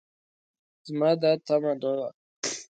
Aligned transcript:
زما 0.87 1.09
دا 1.21 1.31
تمعه 1.45 1.73
نه 1.81 1.89
وه 1.97 2.07